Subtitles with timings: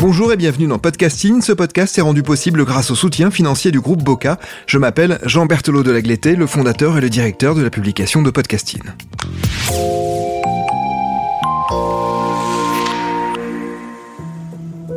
[0.00, 1.42] Bonjour et bienvenue dans Podcasting.
[1.42, 4.38] Ce podcast est rendu possible grâce au soutien financier du groupe Boca.
[4.66, 8.30] Je m'appelle Jean Berthelot de Lagleté, le fondateur et le directeur de la publication de
[8.30, 8.80] Podcasting.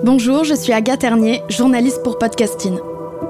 [0.06, 2.78] Bonjour, je suis Agathe Ternier, journaliste pour Podcasting.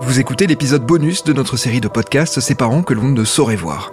[0.02, 3.56] Vous écoutez l'épisode bonus de notre série de podcasts Ces parents que l'on ne saurait
[3.56, 3.92] voir.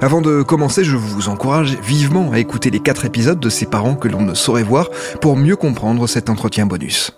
[0.00, 3.96] Avant de commencer, je vous encourage vivement à écouter les quatre épisodes de Ces parents
[3.96, 7.12] que l'on ne saurait voir pour mieux comprendre cet entretien bonus.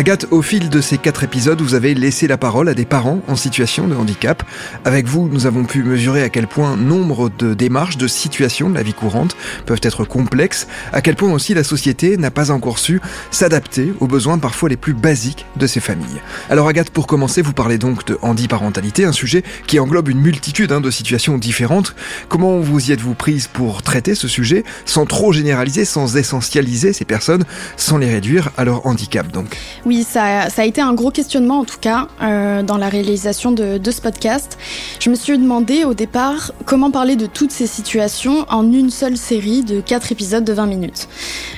[0.00, 3.20] Agathe, au fil de ces quatre épisodes, vous avez laissé la parole à des parents
[3.28, 4.42] en situation de handicap.
[4.86, 8.74] Avec vous, nous avons pu mesurer à quel point nombre de démarches, de situations de
[8.76, 12.78] la vie courante peuvent être complexes, à quel point aussi la société n'a pas encore
[12.78, 12.98] su
[13.30, 16.22] s'adapter aux besoins parfois les plus basiques de ces familles.
[16.48, 20.72] Alors Agathe, pour commencer, vous parlez donc de handiparentalité, un sujet qui englobe une multitude
[20.72, 21.94] hein, de situations différentes.
[22.30, 27.04] Comment vous y êtes-vous prise pour traiter ce sujet sans trop généraliser, sans essentialiser ces
[27.04, 27.44] personnes,
[27.76, 29.58] sans les réduire à leur handicap donc?
[30.04, 33.90] Ça, a été un gros questionnement en tout cas euh, dans la réalisation de, de,
[33.90, 34.58] ce podcast.
[35.00, 39.16] Je me suis demandé au départ comment parler de toutes ces situations en une seule
[39.16, 41.08] série de 4 épisodes de 20 minutes.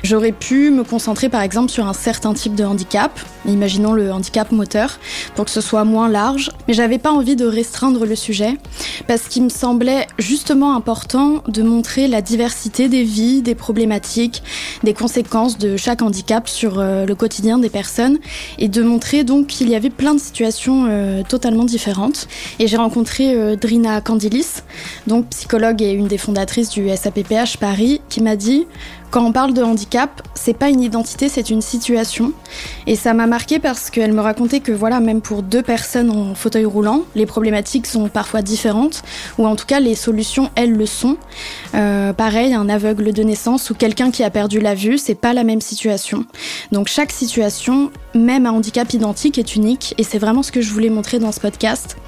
[0.02, 4.50] J'aurais pu me concentrer par exemple sur un certain type de handicap, imaginons le handicap
[4.52, 4.98] moteur,
[5.34, 8.56] pour que ce soit moins large, mais j'avais pas envie de restreindre le sujet
[9.06, 14.42] parce qu'il me semblait justement important de montrer la diversité des vies, des problématiques,
[14.82, 18.11] des conséquences de chaque handicap sur euh, le quotidien des personnes
[18.58, 22.28] et de montrer donc qu'il y avait plein de situations euh, totalement différentes.
[22.58, 24.62] Et j'ai rencontré euh, Drina Candilis,
[25.06, 28.66] donc psychologue et une des fondatrices du SAPPH Paris, qui m'a dit
[29.12, 32.32] quand on parle de handicap, c'est pas une identité, c'est une situation.
[32.86, 36.34] Et ça m'a marqué parce qu'elle me racontait que voilà, même pour deux personnes en
[36.34, 39.02] fauteuil roulant, les problématiques sont parfois différentes,
[39.36, 41.18] ou en tout cas les solutions, elles le sont.
[41.74, 45.34] Euh, pareil, un aveugle de naissance ou quelqu'un qui a perdu la vue, c'est pas
[45.34, 46.24] la même situation.
[46.72, 50.72] Donc chaque situation, même un handicap identique, est unique, et c'est vraiment ce que je
[50.72, 51.98] voulais montrer dans ce podcast.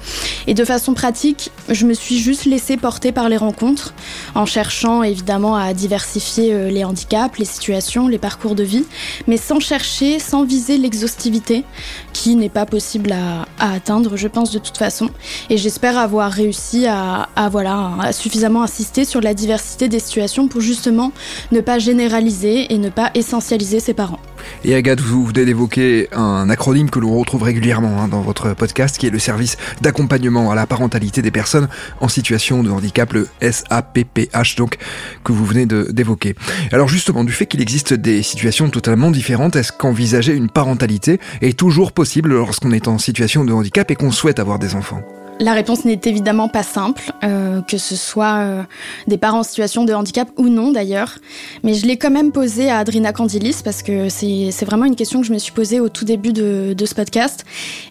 [0.47, 3.93] Et de façon pratique, je me suis juste laissée porter par les rencontres,
[4.33, 6.94] en cherchant évidemment à diversifier euh, les handicaps
[7.37, 8.85] les situations, les parcours de vie,
[9.27, 11.63] mais sans chercher, sans viser l'exhaustivité,
[12.13, 15.09] qui n'est pas possible à, atteindre, je pense, de toute façon.
[15.49, 21.11] Et j'espère avoir réussi à, à suffisamment insister sur la diversité des situations pour justement
[21.51, 24.19] ne pas généraliser et ne pas essentialiser ses parents.
[24.63, 28.97] Et Agathe, vous venez d'évoquer un acronyme que l'on retrouve régulièrement hein, dans votre podcast,
[28.97, 31.67] qui est le service d'accompagnement à la parentalité des personnes
[32.01, 34.77] en situation de handicap, le SAPPH, donc,
[35.23, 36.35] que vous venez d'évoquer.
[36.71, 41.57] Alors justement, du fait qu'il existe des situations totalement différentes, est-ce qu'envisager une parentalité est
[41.57, 45.01] toujours possible lorsqu'on est en situation de handicap et qu'on souhaite avoir des enfants?
[45.39, 48.63] La réponse n'est évidemment pas simple, euh, que ce soit euh,
[49.07, 51.17] des parents en situation de handicap ou non d'ailleurs.
[51.63, 55.19] Mais je l'ai quand même posée à Adrina Candilis parce que c'est vraiment une question
[55.21, 57.43] que je me suis posée au tout début de, de ce podcast.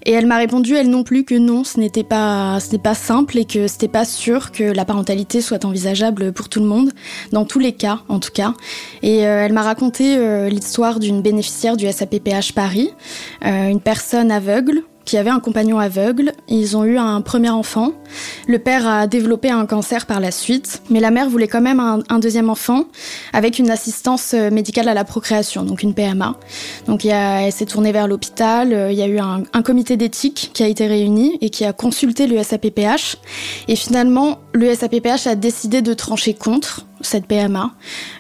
[0.05, 3.39] Et elle m'a répondu, elle non plus, que non, ce n'était pas, ce pas simple
[3.39, 6.93] et que c'était pas sûr que la parentalité soit envisageable pour tout le monde,
[7.33, 8.55] dans tous les cas en tout cas.
[9.03, 9.95] Et euh, elle m'a raconté
[10.49, 12.91] l'histoire d'une bénéficiaire du SAPPH Paris,
[13.43, 16.33] une personne aveugle qui avait un compagnon aveugle.
[16.49, 17.93] Ils ont eu un premier enfant.
[18.47, 21.81] Le père a développé un cancer par la suite, mais la mère voulait quand même
[21.81, 22.85] un, deuxième enfant
[23.33, 26.37] avec une assistance euh, médicale à la procréation, donc une PMA.
[26.87, 28.73] Donc il elle s'est tournée vers l'hôpital.
[28.73, 31.65] Euh, il y a eu un, un comité d'éthique qui a été réuni et qui
[31.65, 33.17] a consulté le SAPPH.
[33.69, 37.73] Et finalement, le SAPPH a décidé de trancher contre cette PMA.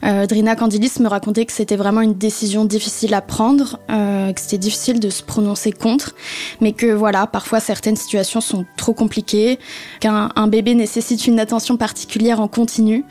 [0.02, 4.40] Euh, Drina Candilis me racontait que c'était vraiment une décision difficile à prendre, euh, que
[4.40, 6.14] c'était difficile de se prononcer contre,
[6.60, 9.58] mais que voilà, parfois certaines situations sont trop compliquées,
[10.00, 13.04] qu'un bébé nécessite une attention particulière en continu,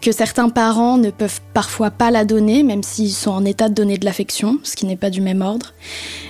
[0.00, 3.74] que certains parents ne peuvent parfois pas la donner, même s'ils sont en état de
[3.74, 5.72] donner de l'affection, ce qui n'est pas du même ordre.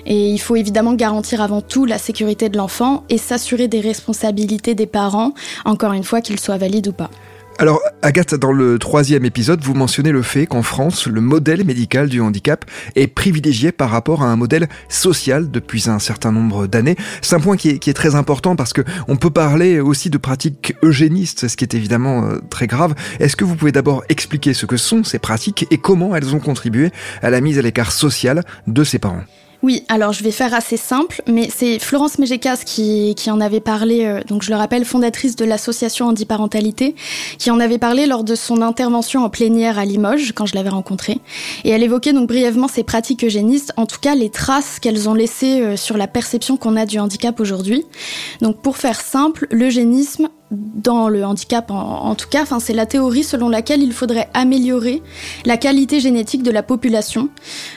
[0.06, 4.74] Et il faut évidemment garantir avant tout la sécurité de l'enfant et s'assurer des responsabilités
[4.74, 5.34] des parents,
[5.64, 7.10] encore une fois qu'ils valides ou pas.
[7.58, 12.10] Alors, Agathe, dans le troisième épisode, vous mentionnez le fait qu'en France, le modèle médical
[12.10, 12.66] du handicap
[12.96, 16.96] est privilégié par rapport à un modèle social depuis un certain nombre d'années.
[17.22, 20.74] C'est un point qui est, très important parce que on peut parler aussi de pratiques
[20.82, 22.94] eugénistes, ce qui est évidemment euh, très grave.
[23.20, 26.40] Est-ce que vous pouvez d'abord expliquer ce que sont ces pratiques et comment elles ont
[26.40, 26.90] contribué
[27.22, 29.24] à la mise à l'écart social de ses parents?
[29.62, 33.60] Oui, alors je vais faire assez simple, mais c'est Florence Mégekas qui, qui en avait
[33.60, 36.94] parlé, euh, donc je le rappelle, fondatrice de l'association Handiparentalité,
[37.38, 40.68] qui en avait parlé lors de son intervention en plénière à Limoges, quand je l'avais
[40.68, 41.18] rencontrée.
[41.64, 45.14] Et elle évoquait donc brièvement ces pratiques eugénistes, en tout cas les traces qu'elles ont
[45.14, 47.84] laissées euh, sur la perception qu'on a du handicap aujourd'hui.
[48.42, 53.48] Donc pour faire simple, l'eugénisme dans le handicap en, tout cas, c'est la théorie selon
[53.48, 55.02] laquelle il faudrait améliorer
[55.44, 57.28] la qualité génétique de la population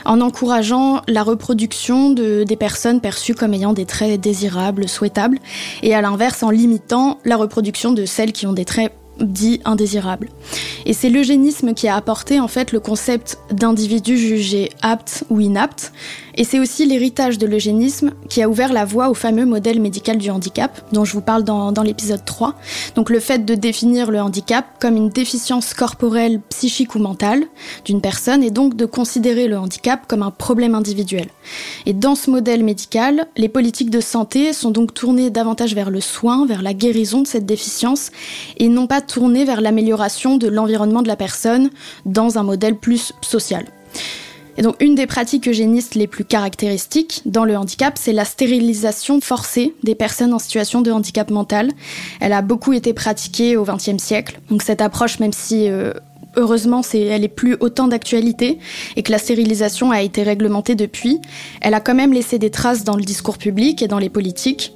[0.06, 5.39] en encourageant la reproduction de, des personnes perçues comme ayant des traits désirables, souhaitables,
[5.81, 10.30] et à l'inverse en limitant la reproduction de celles qui ont des traits dits indésirables.
[10.86, 15.92] Et c'est l'eugénisme qui a apporté en fait le concept d'individu jugé apte ou inapte
[16.39, 20.18] et c'est aussi l'héritage de l'eugénisme qui a ouvert la voie au fameux modèle médical
[20.18, 22.56] du handicap, dont je vous parle dans, l'épisode 3.
[22.95, 27.44] Donc le fait de définir le handicap comme une déficience corporelle, psychique ou mentale
[27.83, 31.27] d'une personne, et donc de considérer le handicap comme un problème individuel.
[31.86, 36.00] Et dans ce modèle médical, les politiques de santé sont donc tournées davantage vers le
[36.00, 38.12] soin, vers la guérison de cette déficience,
[38.56, 41.69] et non pas tournées vers l'amélioration de l'environnement de la personne
[42.06, 43.65] dans un modèle plus social.
[44.59, 49.21] Et donc, une des pratiques eugénistes les plus caractéristiques dans le handicap, c'est la stérilisation
[49.21, 51.71] forcée des personnes en situation de handicap mental.
[52.19, 54.41] Elle a beaucoup été pratiquée au XXe siècle.
[54.50, 55.94] Donc, cette approche, même si euh,
[56.35, 58.59] heureusement, elle est plus autant d'actualité
[58.97, 61.19] et que la stérilisation a été réglementée depuis,
[61.62, 64.73] elle a quand même laissé des traces dans le discours public et dans les politiques.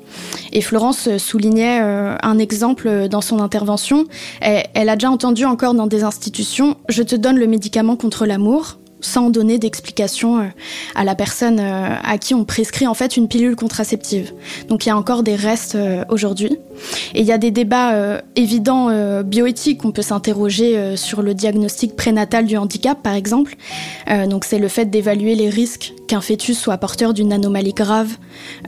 [0.54, 4.06] Et Florence soulignait euh, un exemple dans son intervention.
[4.40, 8.78] elle a déjà entendu encore dans des institutions Je te donne le médicament contre l'amour
[9.04, 10.44] sans donner d'explication euh,
[10.96, 14.32] à la personne euh, à qui on prescrit en fait une pilule contraceptive.
[14.70, 16.58] Donc il y a encore des restes euh, aujourd'hui.
[17.14, 18.90] Et il y a des débats évidents
[19.24, 19.86] bioéthiques.
[19.86, 23.56] On peut s'interroger sur le diagnostic prénatal du handicap, par exemple.
[24.28, 28.10] donc c'est le fait d'évaluer les risques qu'un fœtus soit porteur d'une anomalie grave.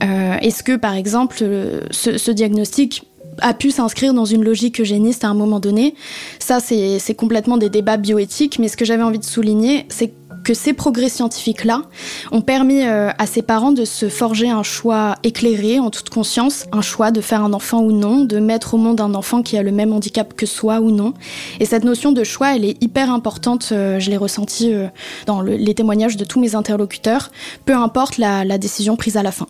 [0.00, 1.36] Est-ce que, par exemple,
[1.90, 3.02] ce, diagnostic
[3.40, 5.94] a pu s'inscrire dans une logique eugéniste à un moment donné?
[6.38, 10.12] Ça, c'est complètement des débats bioéthiques, mais ce que j'avais envie de souligner, c'est
[10.44, 11.82] que ces progrès scientifiques-là
[12.32, 16.66] ont permis euh, à ses parents de se forger un choix éclairé, en toute conscience,
[16.72, 19.56] un choix de faire un enfant ou non, de mettre au monde un enfant qui
[19.56, 21.14] a le même handicap que soi ou non.
[21.60, 24.86] Et cette notion de choix, elle est hyper importante, euh, je l'ai ressenti euh,
[25.26, 27.30] dans les témoignages de tous mes interlocuteurs,
[27.64, 29.46] peu importe la, la décision prise à la fin.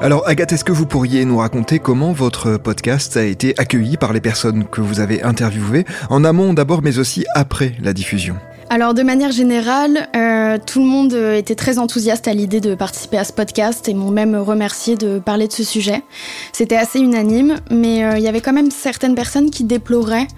[0.00, 4.12] Alors Agathe, est-ce que vous pourriez nous raconter comment votre podcast a été accueilli par
[4.12, 8.36] les personnes que vous avez interviewées, en amont d'abord mais aussi après la diffusion?
[8.70, 12.74] Alors de manière générale, euh, tout le monde euh, était très enthousiaste à l'idée de
[12.74, 16.02] participer à ce podcast et m'ont même remercié de parler de ce sujet.
[16.52, 20.28] C'était assez unanime, mais euh, il y avait quand même certaines personnes qui déploraient,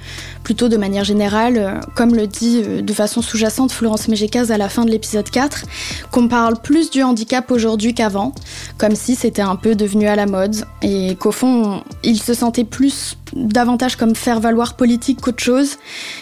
[0.43, 4.85] plutôt de manière générale, comme le dit de façon sous-jacente Florence Mégécaz à la fin
[4.85, 5.65] de l'épisode 4,
[6.11, 8.33] qu'on parle plus du handicap aujourd'hui qu'avant,
[8.79, 12.65] comme si c'était un peu devenu à la mode, et qu'au fond, ils se sentaient
[12.65, 15.77] plus davantage comme faire valoir politique qu'autre chose.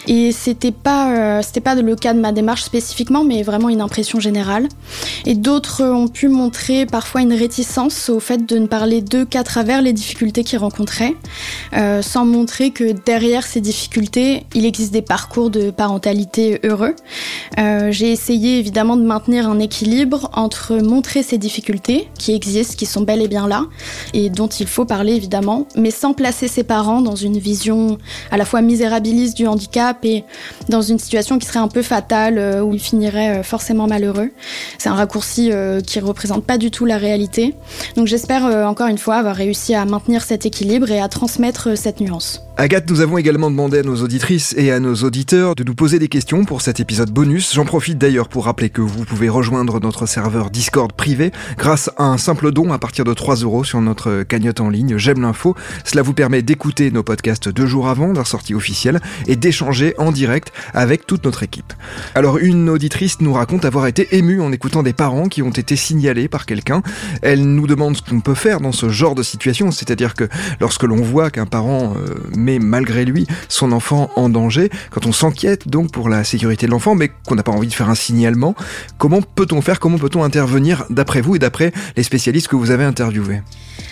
[0.07, 4.19] Et c'était pas, c'était pas le cas de ma démarche spécifiquement, mais vraiment une impression
[4.19, 4.67] générale.
[5.25, 9.43] Et d'autres ont pu montrer parfois une réticence au fait de ne parler d'eux qu'à
[9.43, 11.15] travers les difficultés qu'ils rencontraient,
[11.73, 16.95] euh, sans montrer que derrière ces difficultés, il existe des parcours de parentalité heureux.
[17.59, 22.85] Euh, j'ai essayé évidemment de maintenir un équilibre entre montrer ces difficultés qui existent, qui
[22.85, 23.65] sont bel et bien là,
[24.13, 27.97] et dont il faut parler évidemment, mais sans placer ses parents dans une vision
[28.31, 30.23] à la fois misérabiliste du handicap et
[30.69, 34.31] dans une situation qui serait un peu fatal euh, où il finirait euh, forcément malheureux.
[34.77, 37.55] C'est un raccourci euh, qui représente pas du tout la réalité.
[37.95, 41.99] Donc j'espère encore une fois avoir réussi à maintenir cet équilibre et à transmettre cette
[41.99, 42.44] nuance.
[42.57, 45.99] Agathe, nous avons également demandé à nos auditrices et à nos auditeurs de nous poser
[45.99, 47.53] des questions pour cet épisode bonus.
[47.53, 52.05] J'en profite d'ailleurs pour rappeler que vous pouvez rejoindre notre serveur Discord privé grâce à
[52.05, 55.53] un simple don à partir de 3 euros sur notre cagnotte en ligne J'aime l'info.
[55.83, 60.13] Cela vous permet d'écouter nos podcasts deux jours avant leur sortie officielle et d'échanger en
[60.13, 61.73] direct avec toute notre équipe.
[62.15, 65.75] Alors une auditrice nous raconte avoir été émue en écoutant des parents qui ont été
[65.75, 66.83] signalés par quelqu'un.
[67.21, 70.29] Elle nous demande ce qu'on peut faire dans ce genre de situation, c'est-à-dire que
[70.61, 75.11] lorsque l'on voit qu'un parent euh, met malgré lui son enfant en danger, quand on
[75.11, 77.95] s'inquiète donc pour la sécurité de l'enfant, mais qu'on n'a pas envie de faire un
[77.95, 78.55] signalement,
[78.97, 82.83] comment peut-on faire, comment peut-on intervenir d'après vous et d'après les spécialistes que vous avez
[82.83, 83.41] interviewés?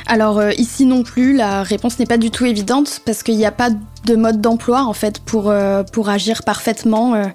[0.05, 3.45] Alors euh, ici non plus, la réponse n'est pas du tout évidente parce qu'il n'y
[3.45, 3.69] a pas
[4.05, 7.15] de mode d'emploi en fait pour, euh, agir parfaitement.
[7.15, 7.25] Euh,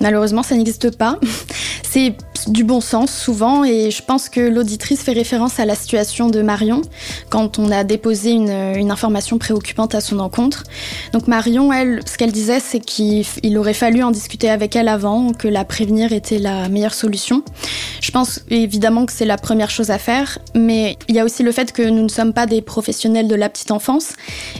[0.00, 1.18] malheureusement, ça n'existe pas.
[1.82, 2.16] C'est
[2.48, 6.42] du bon sens souvent et je pense que l'auditrice fait référence à la situation de
[6.42, 6.82] Marion
[7.30, 10.62] quand on a déposé une, information préoccupante à son encontre.
[11.12, 15.32] Donc Marion, elle, ce qu'elle disait, c'est qu'il aurait fallu en discuter avec elle avant,
[15.32, 17.42] que la prévenir était la meilleure solution.
[18.00, 21.42] Je pense évidemment que c'est la première chose à faire, mais il y a aussi
[21.42, 24.12] le fait que nous ne sommes pas des professionnels de la petite enfance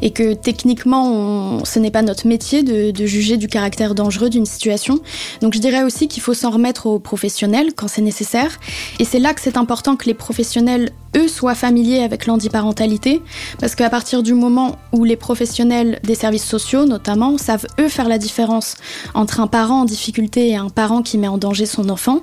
[0.02, 4.99] et que techniquement, ce n'est pas notre métier de juger du caractère dangereux d'une situation.
[5.40, 8.58] Donc je dirais aussi qu'il faut s'en remettre aux professionnels quand c'est nécessaire.
[8.99, 13.23] Et c'est là que c'est important que les professionnels, eux, soient familiers avec l'handiparentalité,
[13.58, 18.08] parce qu'à partir du moment où les professionnels des services sociaux, notamment, savent, eux, faire
[18.08, 18.76] la différence
[19.14, 22.20] entre un parent en difficulté et un parent qui met en danger son enfant,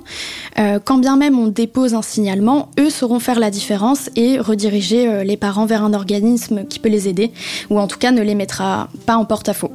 [0.58, 5.08] euh, quand bien même on dépose un signalement, eux sauront faire la différence et rediriger
[5.08, 7.32] euh, les parents vers un organisme qui peut les aider,
[7.70, 9.70] ou en tout cas ne les mettra pas en porte-à-faux.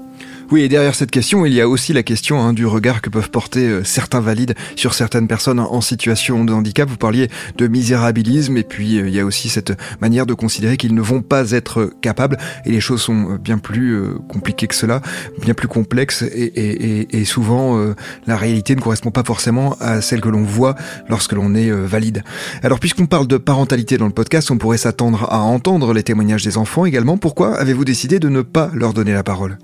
[0.51, 3.11] Oui, et derrière cette question, il y a aussi la question hein, du regard que
[3.11, 6.89] peuvent porter euh, certains valides sur certaines personnes en situation de handicap.
[6.89, 10.75] Vous parliez de misérabilisme, et puis euh, il y a aussi cette manière de considérer
[10.75, 14.73] qu'ils ne vont pas être capables, et les choses sont euh, bien plus compliquées que
[14.73, 15.03] cela,
[15.39, 17.93] bien plus complexes, et, souvent
[18.25, 20.75] la réalité ne correspond pas forcément à celle que l'on voit
[21.09, 22.23] lorsque l'on est valide.
[22.63, 26.43] Alors puisqu'on parle de parentalité dans le podcast, on pourrait s'attendre à entendre les témoignages
[26.43, 27.17] des enfants également.
[27.17, 29.57] Pourquoi avez-vous décidé de ne pas leur donner la parole?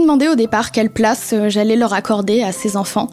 [0.00, 3.08] Demandé au départ quelle place euh, j'allais leur accorder à ces enfants.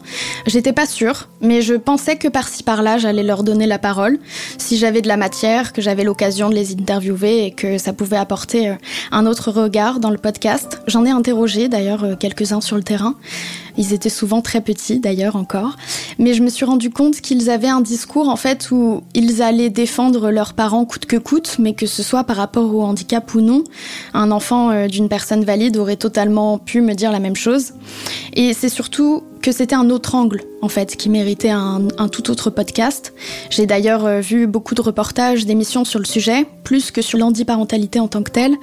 [0.46, 4.18] J'étais pas sûre, mais je pensais que par-ci par-là, j'allais leur donner la parole.
[4.58, 8.16] Si j'avais de la matière, que j'avais l'occasion de les interviewer et que ça pouvait
[8.16, 8.74] apporter euh,
[9.12, 10.80] un autre regard dans le podcast.
[10.86, 13.14] J'en ai interrogé d'ailleurs euh, quelques-uns sur le terrain.
[13.76, 15.76] Ils étaient souvent très petits d'ailleurs encore.
[16.18, 19.70] Mais je me suis rendu compte qu'ils avaient un discours en fait où ils allaient
[19.70, 23.40] défendre leurs parents coûte que coûte, mais que ce soit par rapport au handicap ou
[23.40, 23.64] non.
[24.12, 27.72] Un enfant euh, d'une personne valide aurait totalement pu me dire la même chose.
[28.34, 32.48] Et c'est surtout que c'était un autre angle, en fait, qui méritait un, tout autre
[32.48, 33.12] podcast.
[33.50, 38.00] J'ai d'ailleurs euh, vu beaucoup de reportages, d'émissions sur le sujet, plus que sur l'handiparentalité
[38.00, 38.54] en tant que telle.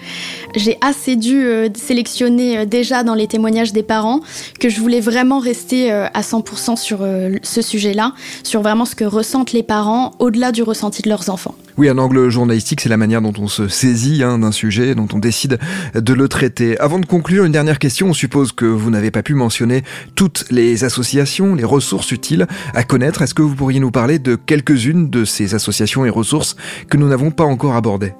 [0.55, 4.21] J'ai assez dû euh, sélectionner euh, déjà dans les témoignages des parents
[4.59, 7.05] que je voulais vraiment rester à 100% sur
[7.43, 11.53] ce sujet-là, sur vraiment ce que ressentent les parents au-delà du ressenti de leurs enfants.
[11.77, 15.07] Oui, un angle journalistique, c'est la manière dont on se saisit hein, d'un sujet, dont
[15.13, 15.57] on décide
[15.95, 16.77] de le traiter.
[16.79, 18.07] Avant de conclure, une dernière question.
[18.09, 19.83] On suppose que vous n'avez pas pu mentionner
[20.15, 23.21] toutes les associations, les ressources utiles à connaître.
[23.21, 26.55] Est-ce que vous pourriez nous parler de quelques-unes de ces associations et ressources
[26.89, 28.13] que nous n'avons pas encore abordées?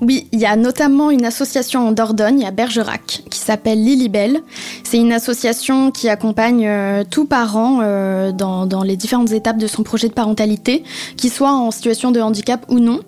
[0.00, 4.40] Oui, il y a notamment une association en Dordogne, à Bergerac, qui s'appelle Lilibelle.
[4.82, 9.66] C'est une association qui accompagne euh, tout parent euh, dans, dans, les différentes étapes de
[9.66, 10.84] son projet de parentalité,
[11.16, 13.00] qu'il soit en situation de handicap ou non.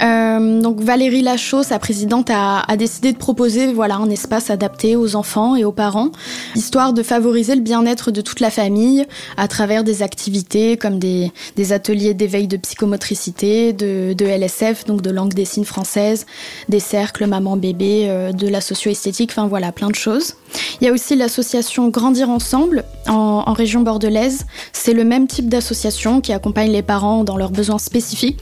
[0.00, 5.16] Euh, donc Valérie Lachaud, sa présidente, a, décidé de proposer voilà un espace adapté aux
[5.16, 6.10] enfants et aux parents,
[6.54, 9.04] histoire de favoriser le bien-être de toute la famille
[9.36, 11.32] à travers des activités comme des,
[11.72, 16.26] ateliers d'éveil de psychomotricité, de, LSF, donc de langue des signes française,
[16.68, 20.34] des cercles maman-bébé, euh, de la socio-esthétique, enfin voilà, plein de choses.
[20.80, 24.46] Il y a aussi l'association Grandir Ensemble en, en région bordelaise.
[24.72, 28.38] C'est le même type d'association qui accompagne les parents dans leurs besoins spécifiques.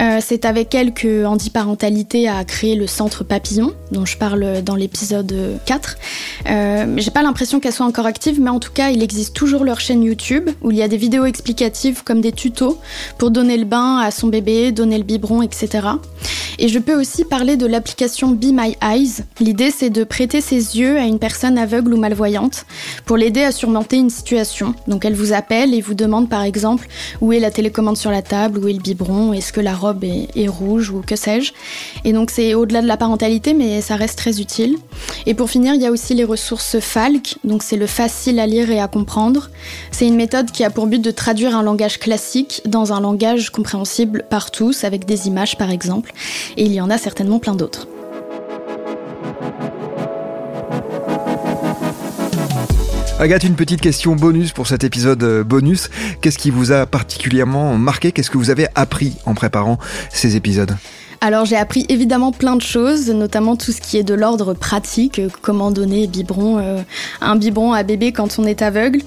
[0.00, 4.74] Euh, C'est avec elle que Parentalité a créé le centre Papillon, dont je parle dans
[4.74, 5.34] l'épisode
[5.64, 5.96] 4.
[6.48, 9.64] Euh, J'ai pas l'impression qu'elle soit encore active, mais en tout cas, il existe toujours
[9.64, 12.78] leur chaîne YouTube où il y a des vidéos explicatives comme des tutos
[13.18, 15.88] pour donner le bain à son bébé, donner le biberon, etc.
[16.58, 19.24] Et je peux aussi parler de l'application Be My Eyes.
[19.40, 22.64] L'idée, c'est de prêter ses yeux à une personne aveugle ou malvoyante
[23.04, 24.74] pour l'aider à surmonter une situation.
[24.88, 26.88] Donc elle vous appelle et vous demande par exemple
[27.20, 30.04] où est la télécommande sur la table, où est le biberon, est-ce que la robe
[30.04, 31.52] est rouge ou que sais-je.
[32.04, 34.76] Et donc c'est au-delà de la parentalité, mais ça reste très utile.
[35.26, 38.46] Et pour finir, il y a aussi les ressources FALC, donc c'est le facile à
[38.46, 39.50] lire et à comprendre.
[39.90, 43.50] C'est une méthode qui a pour but de traduire un langage classique dans un langage
[43.50, 46.12] compréhensible par tous, avec des images par exemple
[46.56, 47.88] et il y en a certainement plein d'autres.
[53.18, 55.88] Agathe, une petite question bonus pour cet épisode euh, bonus.
[56.20, 58.12] Qu'est-ce qui vous a particulièrement marqué?
[58.12, 59.78] Qu'est-ce que vous avez appris en préparant
[60.10, 60.76] ces épisodes?
[61.22, 65.18] Alors j'ai appris évidemment plein de choses, notamment tout ce qui est de l'ordre pratique,
[65.18, 66.82] euh, comment donner biberon, euh,
[67.22, 69.00] un biberon à bébé quand on est aveugle.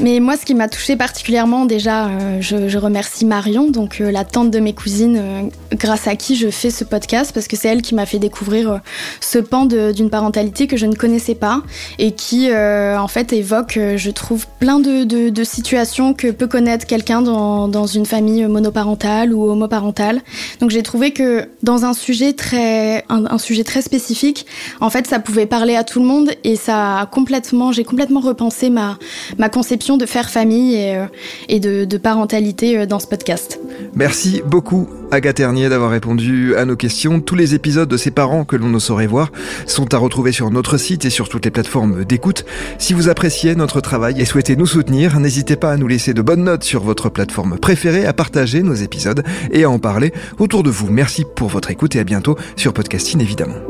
[0.00, 2.08] Mais moi, ce qui m'a touché particulièrement, déjà,
[2.40, 6.70] je, je, remercie Marion, donc la tante de mes cousines, grâce à qui je fais
[6.70, 8.80] ce podcast, parce que c'est elle qui m'a fait découvrir
[9.20, 11.62] ce pan d'une parentalité que je ne connaissais pas
[11.98, 17.22] et qui, en fait, évoque, je trouve, plein de, de, situations que peut connaître quelqu'un
[17.22, 20.20] dans, dans une famille monoparentale ou homoparentale.
[20.60, 24.46] Donc j'ai trouvé que dans un sujet très, un, sujet très spécifique,
[24.80, 28.20] en fait, ça pouvait parler à tout le monde et ça a complètement, j'ai complètement
[28.20, 28.98] repensé ma,
[29.38, 31.06] ma conception de faire famille et, euh,
[31.48, 33.60] et de, de parentalité euh, dans ce podcast.
[33.94, 37.20] Merci beaucoup Agathe Ternier d'avoir répondu à nos questions.
[37.20, 39.32] Tous les épisodes de ses parents que l'on ne saurait voir
[39.66, 42.44] sont à retrouver sur notre site et sur toutes les plateformes d'écoute.
[42.78, 46.22] Si vous appréciez notre travail et souhaitez nous soutenir, n'hésitez pas à nous laisser de
[46.22, 50.62] bonnes notes sur votre plateforme préférée, à partager nos épisodes et à en parler autour
[50.62, 50.90] de vous.
[50.90, 53.69] Merci pour votre écoute et à bientôt sur Podcasting évidemment.